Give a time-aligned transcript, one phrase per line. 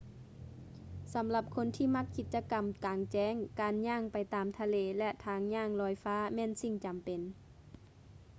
[1.13, 7.21] ສຳລັບຄົນທີ່ມັກກິດຈະກຳກາງແຈ້ງ ການຍ່າງໄປຕາມທະເລ ແລະ ທາງຍ່າງລອຍຟ້າແມ່ນສິ່ງຈຳເປັນ